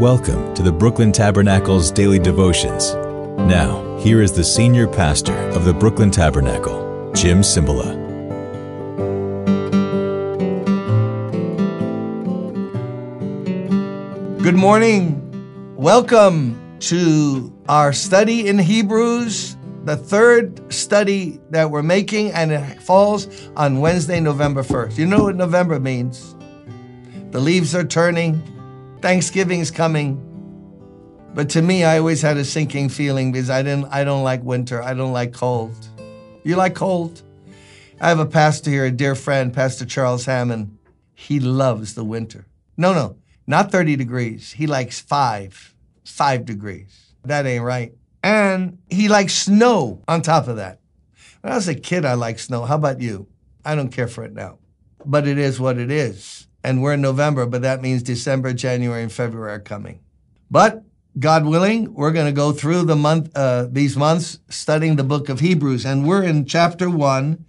Welcome 0.00 0.52
to 0.52 0.62
the 0.62 0.72
Brooklyn 0.72 1.10
Tabernacle's 1.10 1.90
daily 1.90 2.18
devotions. 2.18 2.92
Now, 3.48 3.96
here 3.96 4.20
is 4.20 4.30
the 4.30 4.44
senior 4.44 4.86
pastor 4.86 5.32
of 5.32 5.64
the 5.64 5.72
Brooklyn 5.72 6.10
Tabernacle, 6.10 7.10
Jim 7.14 7.40
Cymbala. 7.40 7.96
Good 14.42 14.54
morning. 14.54 15.74
Welcome 15.76 16.76
to 16.80 17.50
our 17.66 17.94
study 17.94 18.48
in 18.48 18.58
Hebrews, 18.58 19.56
the 19.84 19.96
third 19.96 20.70
study 20.70 21.40
that 21.48 21.70
we're 21.70 21.82
making, 21.82 22.32
and 22.32 22.52
it 22.52 22.82
falls 22.82 23.48
on 23.56 23.80
Wednesday, 23.80 24.20
November 24.20 24.62
1st. 24.62 24.98
You 24.98 25.06
know 25.06 25.22
what 25.24 25.36
November 25.36 25.80
means? 25.80 26.36
The 27.30 27.40
leaves 27.40 27.74
are 27.74 27.82
turning, 27.82 28.42
Thanksgiving's 29.06 29.70
coming. 29.70 30.20
But 31.32 31.48
to 31.50 31.62
me, 31.62 31.84
I 31.84 32.00
always 32.00 32.22
had 32.22 32.38
a 32.38 32.44
sinking 32.44 32.88
feeling 32.88 33.30
because 33.30 33.48
I 33.48 33.62
didn't 33.62 33.84
I 33.92 34.02
don't 34.02 34.24
like 34.24 34.42
winter. 34.42 34.82
I 34.82 34.94
don't 34.94 35.12
like 35.12 35.32
cold. 35.32 35.76
You 36.42 36.56
like 36.56 36.74
cold? 36.74 37.22
I 38.00 38.08
have 38.08 38.18
a 38.18 38.26
pastor 38.26 38.68
here, 38.68 38.86
a 38.86 38.90
dear 38.90 39.14
friend, 39.14 39.54
Pastor 39.54 39.86
Charles 39.86 40.24
Hammond. 40.24 40.76
He 41.14 41.38
loves 41.38 41.94
the 41.94 42.02
winter. 42.02 42.48
No, 42.76 42.92
no, 42.92 43.16
not 43.46 43.70
30 43.70 43.94
degrees. 43.94 44.50
He 44.50 44.66
likes 44.66 44.98
five, 44.98 45.72
five 46.04 46.44
degrees. 46.44 47.14
That 47.24 47.46
ain't 47.46 47.62
right. 47.62 47.92
And 48.24 48.78
he 48.90 49.06
likes 49.06 49.34
snow 49.34 50.02
on 50.08 50.22
top 50.22 50.48
of 50.48 50.56
that. 50.56 50.80
When 51.42 51.52
I 51.52 51.54
was 51.54 51.68
a 51.68 51.76
kid, 51.76 52.04
I 52.04 52.14
liked 52.14 52.40
snow. 52.40 52.64
How 52.64 52.74
about 52.74 53.00
you? 53.00 53.28
I 53.64 53.76
don't 53.76 53.92
care 53.92 54.08
for 54.08 54.24
it 54.24 54.34
now. 54.34 54.58
But 55.04 55.28
it 55.28 55.38
is 55.38 55.60
what 55.60 55.78
it 55.78 55.92
is. 55.92 56.45
And 56.66 56.82
we're 56.82 56.94
in 56.94 57.00
November, 57.00 57.46
but 57.46 57.62
that 57.62 57.80
means 57.80 58.02
December, 58.02 58.52
January, 58.52 59.00
and 59.04 59.12
February 59.12 59.52
are 59.52 59.60
coming. 59.60 60.00
But 60.50 60.82
God 61.16 61.46
willing, 61.46 61.94
we're 61.94 62.10
going 62.10 62.26
to 62.26 62.32
go 62.32 62.50
through 62.50 62.82
the 62.82 62.96
month, 62.96 63.30
uh, 63.36 63.68
these 63.70 63.96
months 63.96 64.40
studying 64.48 64.96
the 64.96 65.04
book 65.04 65.28
of 65.28 65.38
Hebrews. 65.38 65.86
And 65.86 66.04
we're 66.04 66.24
in 66.24 66.44
chapter 66.44 66.90
one. 66.90 67.44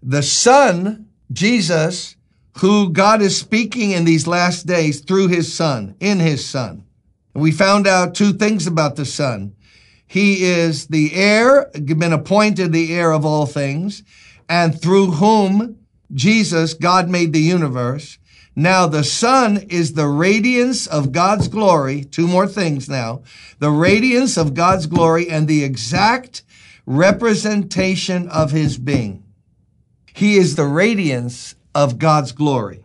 The 0.00 0.22
Son, 0.22 1.08
Jesus, 1.32 2.14
who 2.58 2.90
God 2.90 3.22
is 3.22 3.36
speaking 3.36 3.90
in 3.90 4.04
these 4.04 4.28
last 4.28 4.68
days 4.68 5.00
through 5.00 5.26
his 5.26 5.52
Son, 5.52 5.96
in 5.98 6.20
his 6.20 6.46
Son. 6.46 6.84
We 7.34 7.50
found 7.50 7.88
out 7.88 8.14
two 8.14 8.32
things 8.32 8.68
about 8.68 8.94
the 8.94 9.04
Son. 9.04 9.56
He 10.06 10.44
is 10.44 10.86
the 10.86 11.12
heir, 11.12 11.72
been 11.72 12.12
appointed 12.12 12.72
the 12.72 12.94
heir 12.94 13.10
of 13.10 13.24
all 13.24 13.46
things, 13.46 14.04
and 14.48 14.80
through 14.80 15.10
whom 15.10 15.80
Jesus, 16.12 16.74
God 16.74 17.08
made 17.08 17.32
the 17.32 17.40
universe. 17.40 18.18
Now 18.56 18.86
the 18.86 19.02
Son 19.02 19.58
is 19.68 19.94
the 19.94 20.06
radiance 20.06 20.86
of 20.86 21.12
God's 21.12 21.48
glory. 21.48 22.04
Two 22.04 22.28
more 22.28 22.46
things 22.46 22.88
now. 22.88 23.22
The 23.58 23.70
radiance 23.70 24.36
of 24.36 24.54
God's 24.54 24.86
glory 24.86 25.28
and 25.28 25.48
the 25.48 25.64
exact 25.64 26.42
representation 26.86 28.28
of 28.28 28.52
his 28.52 28.78
being. 28.78 29.24
He 30.14 30.36
is 30.36 30.54
the 30.54 30.66
radiance 30.66 31.56
of 31.74 31.98
God's 31.98 32.30
glory. 32.32 32.84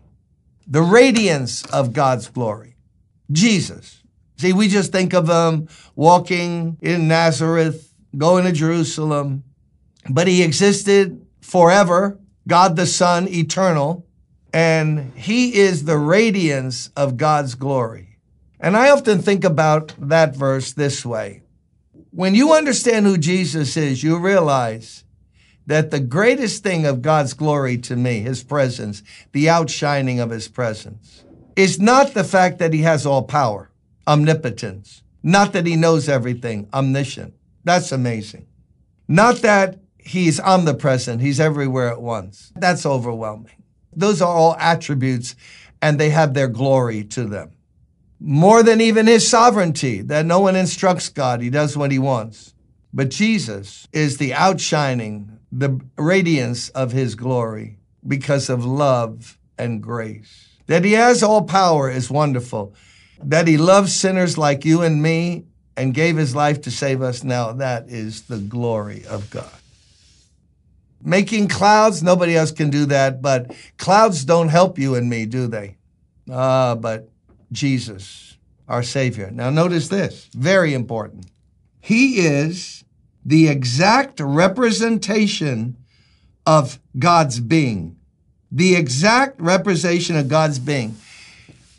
The 0.67 0.81
radiance 0.81 1.63
of 1.65 1.93
God's 1.93 2.27
glory. 2.29 2.75
Jesus. 3.31 4.01
See, 4.37 4.53
we 4.53 4.67
just 4.67 4.91
think 4.91 5.13
of 5.13 5.29
him 5.29 5.67
walking 5.95 6.77
in 6.81 7.07
Nazareth, 7.07 7.93
going 8.17 8.45
to 8.45 8.51
Jerusalem, 8.51 9.43
but 10.09 10.27
he 10.27 10.41
existed 10.41 11.23
forever, 11.41 12.17
God 12.47 12.75
the 12.75 12.87
Son, 12.87 13.27
eternal, 13.27 14.07
and 14.53 15.13
he 15.15 15.55
is 15.55 15.85
the 15.85 15.97
radiance 15.97 16.89
of 16.95 17.17
God's 17.17 17.55
glory. 17.55 18.17
And 18.59 18.75
I 18.75 18.89
often 18.89 19.19
think 19.19 19.43
about 19.43 19.93
that 19.99 20.35
verse 20.35 20.73
this 20.73 21.05
way. 21.05 21.43
When 22.11 22.35
you 22.35 22.53
understand 22.53 23.05
who 23.05 23.17
Jesus 23.17 23.77
is, 23.77 24.03
you 24.03 24.17
realize 24.17 25.03
that 25.67 25.91
the 25.91 25.99
greatest 25.99 26.63
thing 26.63 26.85
of 26.85 27.03
God's 27.03 27.33
glory 27.33 27.77
to 27.77 27.95
me, 27.95 28.21
his 28.21 28.43
presence, 28.43 29.03
the 29.31 29.49
outshining 29.49 30.19
of 30.19 30.31
his 30.31 30.47
presence, 30.47 31.23
is 31.55 31.79
not 31.79 32.13
the 32.13 32.23
fact 32.23 32.57
that 32.57 32.73
he 32.73 32.81
has 32.81 33.05
all 33.05 33.23
power, 33.23 33.69
omnipotence, 34.07 35.03
not 35.21 35.53
that 35.53 35.67
he 35.67 35.75
knows 35.75 36.09
everything, 36.09 36.67
omniscient. 36.73 37.35
That's 37.63 37.91
amazing. 37.91 38.47
Not 39.07 39.37
that 39.37 39.77
he's 39.97 40.39
omnipresent, 40.39 41.21
he's 41.21 41.39
everywhere 41.39 41.89
at 41.89 42.01
once. 42.01 42.51
That's 42.55 42.85
overwhelming. 42.85 43.58
Those 43.93 44.21
are 44.21 44.33
all 44.33 44.55
attributes 44.57 45.35
and 45.81 45.99
they 45.99 46.09
have 46.09 46.33
their 46.33 46.47
glory 46.47 47.03
to 47.05 47.25
them. 47.25 47.51
More 48.19 48.63
than 48.63 48.81
even 48.81 49.07
his 49.07 49.29
sovereignty, 49.29 50.01
that 50.01 50.25
no 50.25 50.41
one 50.41 50.55
instructs 50.55 51.07
God, 51.09 51.41
he 51.41 51.49
does 51.49 51.77
what 51.77 51.91
he 51.91 51.99
wants. 51.99 52.53
But 52.93 53.09
Jesus 53.09 53.87
is 53.93 54.17
the 54.17 54.33
outshining, 54.33 55.39
the 55.51 55.79
radiance 55.97 56.69
of 56.69 56.91
his 56.91 57.15
glory 57.15 57.77
because 58.05 58.49
of 58.49 58.65
love 58.65 59.37
and 59.57 59.81
grace. 59.81 60.49
That 60.67 60.83
he 60.83 60.93
has 60.93 61.23
all 61.23 61.43
power 61.43 61.89
is 61.89 62.11
wonderful. 62.11 62.73
That 63.23 63.47
he 63.47 63.57
loves 63.57 63.95
sinners 63.95 64.37
like 64.37 64.65
you 64.65 64.81
and 64.81 65.01
me 65.01 65.45
and 65.77 65.93
gave 65.93 66.17
his 66.17 66.35
life 66.35 66.61
to 66.63 66.71
save 66.71 67.01
us 67.01 67.23
now, 67.23 67.53
that 67.53 67.89
is 67.89 68.23
the 68.23 68.37
glory 68.37 69.05
of 69.05 69.29
God. 69.29 69.58
Making 71.01 71.47
clouds, 71.47 72.03
nobody 72.03 72.35
else 72.35 72.51
can 72.51 72.69
do 72.69 72.85
that, 72.87 73.21
but 73.21 73.55
clouds 73.77 74.25
don't 74.25 74.49
help 74.49 74.77
you 74.77 74.95
and 74.95 75.09
me, 75.09 75.25
do 75.25 75.47
they? 75.47 75.77
Ah, 76.29 76.75
but 76.75 77.09
Jesus, 77.51 78.37
our 78.67 78.83
Savior. 78.83 79.31
Now, 79.31 79.49
notice 79.49 79.87
this 79.87 80.29
very 80.33 80.73
important. 80.73 81.25
He 81.79 82.19
is 82.19 82.83
the 83.25 83.47
exact 83.47 84.19
representation 84.19 85.77
of 86.45 86.79
God's 86.97 87.39
being, 87.39 87.97
the 88.51 88.75
exact 88.75 89.39
representation 89.39 90.15
of 90.17 90.27
God's 90.27 90.59
being. 90.59 90.95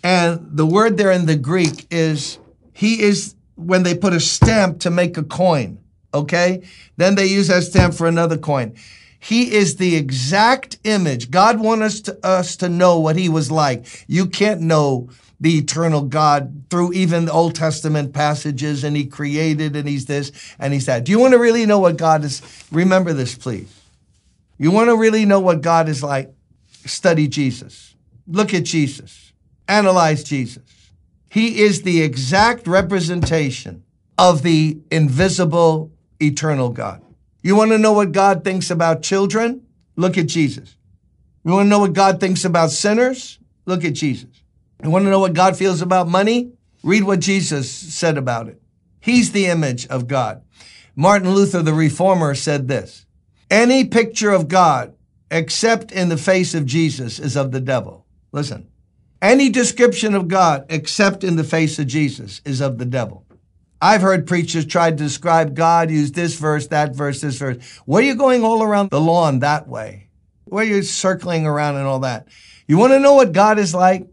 And 0.03 0.57
the 0.57 0.67
word 0.67 0.97
there 0.97 1.13
in 1.13 1.27
the 1.27 1.37
Greek 1.37 1.87
is, 1.91 2.39
He 2.73 3.03
is 3.03 3.35
when 3.57 3.83
they 3.83 3.95
put 3.95 4.15
a 4.15 4.21
stamp 4.21 4.81
to 4.81 4.91
make 4.91 5.17
a 5.19 5.23
coin, 5.23 5.79
okay? 6.15 6.63
Then 6.97 7.15
they 7.15 7.27
use 7.27 7.49
that 7.49 7.65
stamp 7.65 7.95
for 7.95 8.07
another 8.07 8.39
coin. 8.39 8.77
He 9.21 9.55
is 9.55 9.77
the 9.77 9.97
exact 9.97 10.79
image. 10.83 11.31
God 11.31 11.61
wants 11.61 11.85
us 11.85 12.01
to, 12.03 12.27
us 12.27 12.57
to 12.57 12.69
know 12.69 12.99
what 12.99 13.17
he 13.17 13.29
was 13.29 13.51
like. 13.51 14.05
You 14.09 14.27
can't 14.27 14.63
know 14.63 15.11
the 15.39 15.59
eternal 15.59 16.03
God 16.03 16.65
through 16.71 16.95
even 16.95 17.27
the 17.27 17.33
Old 17.33 17.55
Testament 17.55 18.13
passages, 18.15 18.83
and 18.83 18.97
he 18.97 19.07
created, 19.07 19.77
and 19.77 19.87
he's 19.87 20.07
this, 20.07 20.33
and 20.59 20.73
he's 20.73 20.87
that. 20.87 21.05
Do 21.05 21.13
you 21.13 21.19
want 21.19 21.33
to 21.33 21.39
really 21.39 21.67
know 21.67 21.79
what 21.79 21.97
God 21.97 22.25
is? 22.25 22.43
Remember 22.73 23.13
this, 23.13 23.37
please. 23.37 23.75
You 24.59 24.71
want 24.71 24.89
to 24.89 24.97
really 24.97 25.25
know 25.25 25.41
what 25.41 25.63
God 25.63 25.89
is 25.89 26.03
like? 26.03 26.31
Study 26.85 27.29
Jesus. 27.29 27.95
Look 28.27 28.53
at 28.53 28.65
Jesus. 28.65 29.33
Analyze 29.69 30.25
Jesus. 30.25 30.63
He 31.31 31.61
is 31.61 31.83
the 31.83 32.03
exact 32.03 32.67
representation 32.67 33.85
of 34.19 34.43
the 34.43 34.79
invisible, 34.91 35.93
eternal 36.21 36.71
God. 36.71 37.03
You 37.43 37.57
want 37.57 37.71
to 37.71 37.79
know 37.79 37.93
what 37.93 38.13
God 38.13 38.45
thinks 38.45 38.71
about 38.71 39.03
children? 39.03 39.67
Look 39.97 40.19
at 40.19 40.27
Jesus. 40.27 40.77
You 41.45 41.53
want 41.53 41.67
to 41.67 41.71
know 41.71 41.79
what 41.79 41.95
God 41.95 42.21
thinks 42.21 42.45
about 42.45 42.71
sinners? 42.71 43.39
Look 43.65 43.85
at 43.85 43.95
Jesus. 43.95 44.43
You 44.83 44.91
want 44.91 45.05
to 45.05 45.11
know 45.11 45.21
what 45.21 45.33
God 45.33 45.57
feels 45.57 45.81
about 45.81 46.09
money? 46.09 46.53
Read 46.83 47.05
what 47.05 47.21
Jesus 47.21 47.71
said 47.71 48.19
about 48.19 48.49
it. 48.49 48.61
He's 49.01 49.33
the 49.33 49.47
image 49.47 49.87
of 49.87 50.07
God. 50.07 50.43
Martin 50.95 51.31
Luther, 51.31 51.63
the 51.63 51.73
reformer, 51.73 52.35
said 52.35 52.69
this 52.69 53.07
Any 53.51 53.85
picture 53.85 54.33
of 54.33 54.49
God 54.49 54.95
except 55.31 55.93
in 55.93 56.09
the 56.09 56.17
face 56.17 56.55
of 56.55 56.67
Jesus 56.67 57.19
is 57.19 57.37
of 57.37 57.53
the 57.53 57.61
devil. 57.61 58.07
Listen. 58.33 58.67
Any 59.23 59.51
description 59.51 60.15
of 60.15 60.29
God 60.29 60.65
except 60.71 61.25
in 61.25 61.37
the 61.37 61.45
face 61.45 61.79
of 61.79 61.87
Jesus 61.87 62.41
is 62.45 62.63
of 62.63 62.79
the 62.79 62.87
devil. 62.87 63.27
I've 63.83 64.03
heard 64.03 64.27
preachers 64.27 64.67
try 64.67 64.91
to 64.91 64.97
describe 64.97 65.55
God, 65.55 65.91
use 65.91 66.13
this 66.13 66.35
verse, 66.39 66.67
that 66.69 66.95
verse, 66.95 67.21
this 67.21 67.39
verse. 67.39 67.57
What 67.87 68.03
are 68.03 68.07
you 68.07 68.15
going 68.15 68.45
all 68.45 68.63
around 68.63 68.91
the 68.91 69.01
lawn 69.01 69.39
that 69.39 69.69
way? 69.69 70.09
Where 70.45 70.65
are 70.65 70.69
you 70.69 70.83
circling 70.83 71.47
around 71.47 71.77
and 71.77 71.87
all 71.87 72.01
that? 72.01 72.29
You 72.67 72.77
want 72.77 72.93
to 72.93 73.01
know 73.01 73.15
what 73.15 73.33
God 73.33 73.59
is 73.59 73.75
like? 73.75 74.07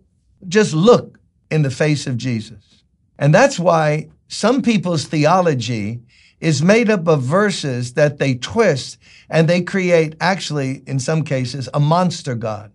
Just 0.47 0.73
look 0.73 1.19
in 1.51 1.63
the 1.63 1.71
face 1.71 2.07
of 2.07 2.17
Jesus. 2.17 2.83
And 3.19 3.33
that's 3.33 3.59
why 3.59 4.09
some 4.27 4.61
people's 4.61 5.05
theology 5.05 6.01
is 6.39 6.61
made 6.61 6.89
up 6.89 7.07
of 7.07 7.23
verses 7.23 7.93
that 7.93 8.19
they 8.19 8.35
twist 8.35 8.97
and 9.29 9.49
they 9.49 9.61
create, 9.61 10.15
actually, 10.21 10.83
in 10.85 10.99
some 10.99 11.23
cases, 11.23 11.67
a 11.73 11.79
monster 11.79 12.35
God. 12.35 12.71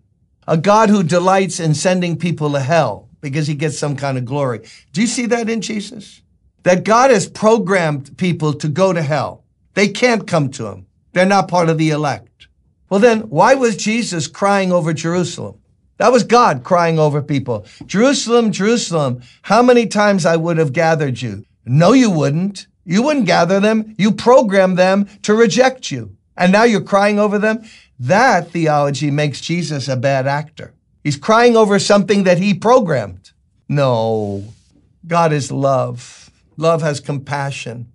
A 0.47 0.57
God 0.57 0.89
who 0.89 1.03
delights 1.03 1.59
in 1.59 1.73
sending 1.73 2.17
people 2.17 2.51
to 2.51 2.59
hell 2.59 3.07
because 3.21 3.47
he 3.47 3.55
gets 3.55 3.79
some 3.79 3.95
kind 3.95 4.17
of 4.17 4.25
glory. 4.25 4.59
Do 4.91 5.01
you 5.01 5.07
see 5.07 5.25
that 5.27 5.49
in 5.49 5.61
Jesus? 5.61 6.21
That 6.63 6.83
God 6.83 7.11
has 7.11 7.27
programmed 7.27 8.17
people 8.17 8.53
to 8.53 8.67
go 8.67 8.93
to 8.93 9.01
hell. 9.01 9.43
They 9.73 9.87
can't 9.87 10.27
come 10.27 10.49
to 10.51 10.67
him. 10.67 10.87
They're 11.13 11.25
not 11.25 11.47
part 11.47 11.69
of 11.69 11.77
the 11.77 11.91
elect. 11.91 12.47
Well, 12.89 12.99
then 12.99 13.21
why 13.21 13.55
was 13.55 13.77
Jesus 13.77 14.27
crying 14.27 14.71
over 14.71 14.93
Jerusalem? 14.93 15.59
That 15.97 16.11
was 16.11 16.23
God 16.23 16.63
crying 16.63 16.99
over 16.99 17.21
people. 17.21 17.65
Jerusalem, 17.85 18.51
Jerusalem, 18.51 19.21
how 19.43 19.61
many 19.61 19.87
times 19.87 20.25
I 20.25 20.35
would 20.35 20.57
have 20.57 20.73
gathered 20.73 21.21
you? 21.21 21.45
No, 21.65 21.93
you 21.93 22.09
wouldn't. 22.09 22.67
You 22.83 23.03
wouldn't 23.03 23.25
gather 23.25 23.59
them. 23.59 23.95
You 23.97 24.11
programmed 24.11 24.77
them 24.77 25.07
to 25.21 25.33
reject 25.33 25.91
you. 25.91 26.15
And 26.35 26.51
now 26.51 26.63
you're 26.63 26.81
crying 26.81 27.19
over 27.19 27.37
them? 27.39 27.63
That 27.99 28.51
theology 28.51 29.11
makes 29.11 29.39
Jesus 29.39 29.87
a 29.87 29.95
bad 29.95 30.27
actor. 30.27 30.73
He's 31.03 31.15
crying 31.15 31.55
over 31.55 31.79
something 31.79 32.23
that 32.23 32.39
he 32.39 32.53
programmed. 32.53 33.31
No, 33.69 34.45
God 35.07 35.31
is 35.31 35.51
love. 35.51 36.22
Love 36.57 36.81
has 36.81 36.99
compassion. 36.99 37.91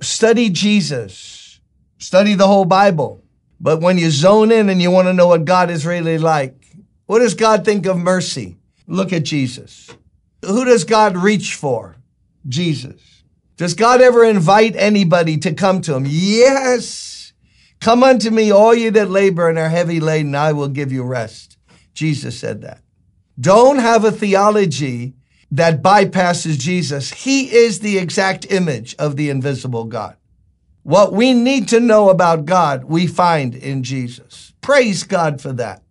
Study 0.00 0.50
Jesus. 0.50 1.60
Study 1.98 2.34
the 2.34 2.46
whole 2.46 2.64
Bible. 2.64 3.22
But 3.60 3.80
when 3.80 3.96
you 3.96 4.10
zone 4.10 4.50
in 4.50 4.68
and 4.68 4.82
you 4.82 4.90
want 4.90 5.06
to 5.08 5.12
know 5.12 5.28
what 5.28 5.44
God 5.44 5.70
is 5.70 5.86
really 5.86 6.18
like, 6.18 6.66
what 7.06 7.20
does 7.20 7.34
God 7.34 7.64
think 7.64 7.86
of 7.86 7.96
mercy? 7.96 8.56
Look 8.86 9.12
at 9.12 9.22
Jesus. 9.22 9.88
Who 10.44 10.64
does 10.64 10.84
God 10.84 11.16
reach 11.16 11.54
for? 11.54 11.96
Jesus. 12.48 13.22
Does 13.56 13.74
God 13.74 14.00
ever 14.00 14.24
invite 14.24 14.74
anybody 14.74 15.38
to 15.38 15.54
come 15.54 15.80
to 15.82 15.94
him? 15.94 16.04
Yes. 16.08 17.32
Come 17.80 18.02
unto 18.02 18.30
me, 18.30 18.50
all 18.50 18.74
you 18.74 18.90
that 18.92 19.10
labor 19.10 19.48
and 19.48 19.58
are 19.58 19.68
heavy 19.68 20.00
laden, 20.00 20.34
I 20.34 20.52
will 20.52 20.68
give 20.68 20.92
you 20.92 21.04
rest. 21.04 21.56
Jesus 21.94 22.38
said 22.38 22.62
that. 22.62 22.82
Don't 23.38 23.78
have 23.78 24.04
a 24.04 24.12
theology 24.12 25.14
that 25.52 25.82
bypasses 25.82 26.58
Jesus. 26.58 27.12
He 27.12 27.54
is 27.54 27.80
the 27.80 27.98
exact 27.98 28.50
image 28.50 28.96
of 28.98 29.16
the 29.16 29.28
invisible 29.28 29.84
God. 29.84 30.16
What 30.82 31.12
we 31.12 31.34
need 31.34 31.68
to 31.68 31.78
know 31.78 32.08
about 32.08 32.46
God, 32.46 32.84
we 32.84 33.06
find 33.06 33.54
in 33.54 33.82
Jesus. 33.82 34.54
Praise 34.62 35.04
God 35.04 35.42
for 35.42 35.52
that. 35.52 35.82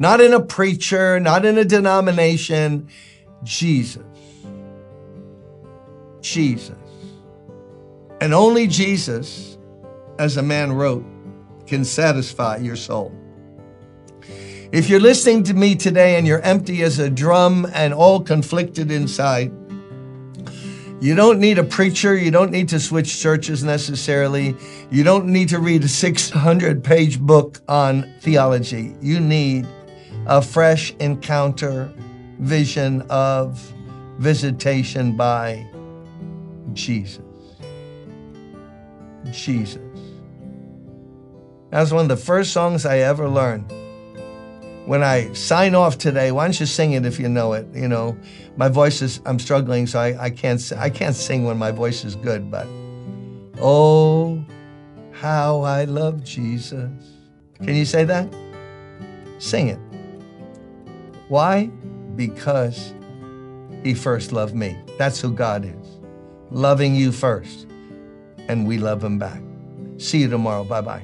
Not 0.00 0.20
in 0.20 0.34
a 0.34 0.40
preacher, 0.40 1.20
not 1.20 1.44
in 1.44 1.56
a 1.56 1.64
denomination, 1.64 2.88
Jesus. 3.44 4.02
Jesus. 6.20 6.76
And 8.20 8.34
only 8.34 8.66
Jesus, 8.66 9.56
as 10.18 10.36
a 10.36 10.42
man 10.42 10.72
wrote, 10.72 11.06
can 11.66 11.84
satisfy 11.84 12.56
your 12.56 12.76
soul. 12.76 13.14
If 14.74 14.88
you're 14.88 14.98
listening 14.98 15.44
to 15.44 15.54
me 15.54 15.76
today 15.76 16.16
and 16.16 16.26
you're 16.26 16.40
empty 16.40 16.82
as 16.82 16.98
a 16.98 17.08
drum 17.08 17.64
and 17.74 17.94
all 17.94 18.20
conflicted 18.20 18.90
inside, 18.90 19.52
you 21.00 21.14
don't 21.14 21.38
need 21.38 21.58
a 21.58 21.62
preacher. 21.64 22.16
You 22.16 22.30
don't 22.30 22.50
need 22.50 22.70
to 22.70 22.80
switch 22.80 23.20
churches 23.20 23.62
necessarily. 23.62 24.56
You 24.90 25.04
don't 25.04 25.26
need 25.26 25.50
to 25.50 25.58
read 25.58 25.84
a 25.84 25.88
600 25.88 26.82
page 26.82 27.20
book 27.20 27.60
on 27.68 28.12
theology. 28.20 28.96
You 29.00 29.20
need 29.20 29.68
a 30.26 30.40
fresh 30.40 30.94
encounter, 31.00 31.92
vision 32.38 33.02
of 33.10 33.60
visitation 34.18 35.16
by 35.16 35.66
Jesus. 36.72 37.20
Jesus. 39.30 39.82
That 41.70 41.80
was 41.80 41.92
one 41.92 42.02
of 42.02 42.08
the 42.08 42.16
first 42.16 42.52
songs 42.52 42.86
I 42.86 42.98
ever 42.98 43.28
learned 43.28 43.72
when 44.86 45.02
I 45.02 45.32
sign 45.32 45.74
off 45.74 45.98
today, 45.98 46.32
why 46.32 46.44
don't 46.44 46.58
you 46.58 46.66
sing 46.66 46.92
it 46.92 47.06
if 47.06 47.18
you 47.18 47.28
know 47.28 47.52
it? 47.54 47.66
You 47.74 47.88
know, 47.88 48.16
my 48.56 48.68
voice 48.68 49.02
is, 49.02 49.20
I'm 49.24 49.38
struggling, 49.38 49.86
so 49.86 49.98
I, 49.98 50.24
I 50.24 50.30
can't, 50.30 50.72
I 50.76 50.90
can't 50.90 51.16
sing 51.16 51.44
when 51.44 51.56
my 51.56 51.70
voice 51.70 52.04
is 52.04 52.16
good, 52.16 52.50
but 52.50 52.66
oh, 53.60 54.44
how 55.12 55.62
I 55.62 55.84
love 55.84 56.22
Jesus. 56.22 56.90
Can 57.58 57.74
you 57.74 57.84
say 57.84 58.04
that? 58.04 58.32
Sing 59.38 59.68
it. 59.68 59.78
Why? 61.28 61.66
Because 62.16 62.92
he 63.82 63.94
first 63.94 64.32
loved 64.32 64.54
me. 64.54 64.76
That's 64.98 65.20
who 65.20 65.32
God 65.32 65.64
is. 65.64 65.98
Loving 66.50 66.94
you 66.94 67.10
first. 67.10 67.66
And 68.48 68.66
we 68.66 68.78
love 68.78 69.02
him 69.02 69.18
back. 69.18 69.40
See 69.96 70.18
you 70.18 70.28
tomorrow. 70.28 70.64
Bye 70.64 70.82
bye. 70.82 71.02